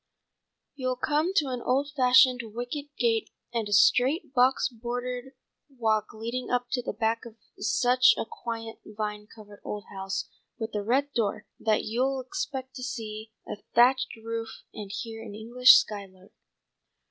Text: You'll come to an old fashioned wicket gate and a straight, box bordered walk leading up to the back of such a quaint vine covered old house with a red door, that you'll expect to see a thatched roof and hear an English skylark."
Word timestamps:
You'll 0.73 0.95
come 0.95 1.31
to 1.35 1.49
an 1.49 1.61
old 1.61 1.91
fashioned 1.95 2.41
wicket 2.55 2.87
gate 2.97 3.29
and 3.53 3.69
a 3.69 3.71
straight, 3.71 4.33
box 4.33 4.67
bordered 4.67 5.33
walk 5.69 6.11
leading 6.11 6.49
up 6.49 6.69
to 6.71 6.81
the 6.81 6.91
back 6.91 7.23
of 7.23 7.35
such 7.59 8.15
a 8.17 8.25
quaint 8.25 8.79
vine 8.83 9.27
covered 9.27 9.61
old 9.63 9.85
house 9.91 10.27
with 10.57 10.73
a 10.73 10.81
red 10.81 11.13
door, 11.13 11.45
that 11.59 11.83
you'll 11.83 12.19
expect 12.19 12.73
to 12.77 12.83
see 12.83 13.31
a 13.47 13.57
thatched 13.75 14.15
roof 14.15 14.49
and 14.73 14.89
hear 14.91 15.21
an 15.21 15.35
English 15.35 15.75
skylark." 15.75 16.31